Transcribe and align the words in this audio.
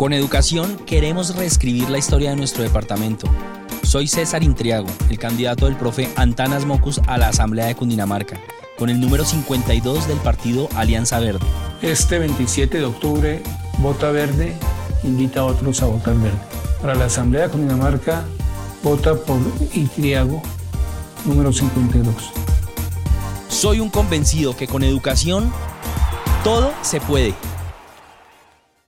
Con 0.00 0.14
educación 0.14 0.78
queremos 0.86 1.36
reescribir 1.36 1.90
la 1.90 1.98
historia 1.98 2.30
de 2.30 2.36
nuestro 2.36 2.62
departamento. 2.62 3.26
Soy 3.82 4.08
César 4.08 4.42
Intriago, 4.42 4.86
el 5.10 5.18
candidato 5.18 5.66
del 5.66 5.76
profe 5.76 6.08
Antanas 6.16 6.64
Mocus 6.64 7.02
a 7.06 7.18
la 7.18 7.28
Asamblea 7.28 7.66
de 7.66 7.74
Cundinamarca, 7.74 8.40
con 8.78 8.88
el 8.88 8.98
número 8.98 9.26
52 9.26 10.08
del 10.08 10.16
partido 10.16 10.70
Alianza 10.74 11.20
Verde. 11.20 11.44
Este 11.82 12.18
27 12.18 12.78
de 12.78 12.84
octubre, 12.86 13.42
Vota 13.76 14.10
Verde 14.10 14.54
invita 15.04 15.40
a 15.40 15.44
otros 15.44 15.82
a 15.82 15.86
votar 15.88 16.14
verde. 16.14 16.38
Para 16.80 16.94
la 16.94 17.04
Asamblea 17.04 17.42
de 17.42 17.50
Cundinamarca, 17.50 18.24
vota 18.82 19.14
por 19.16 19.36
Intriago, 19.74 20.40
número 21.26 21.52
52. 21.52 22.14
Soy 23.50 23.80
un 23.80 23.90
convencido 23.90 24.56
que 24.56 24.66
con 24.66 24.82
educación 24.82 25.52
todo 26.42 26.72
se 26.80 27.02
puede. 27.02 27.34